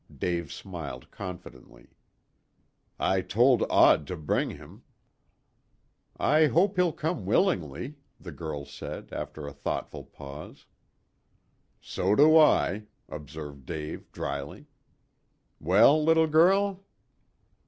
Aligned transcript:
Dave 0.17 0.51
smiled 0.51 1.11
confidently. 1.11 1.91
"I 2.99 3.21
told 3.21 3.63
Odd 3.69 4.07
to 4.07 4.17
bring 4.17 4.49
him." 4.49 4.81
"I 6.17 6.47
hope 6.47 6.75
he'll 6.77 6.91
come 6.91 7.23
willingly," 7.27 7.97
the 8.19 8.31
girl 8.31 8.65
said, 8.65 9.09
after 9.13 9.45
a 9.45 9.53
thoughtful 9.53 10.03
pause. 10.05 10.65
"So 11.81 12.15
do 12.15 12.35
I," 12.35 12.85
observed 13.09 13.67
Dave 13.67 14.11
dryly. 14.11 14.65
"Well, 15.59 16.03
little 16.03 16.25
girl?" 16.25 16.83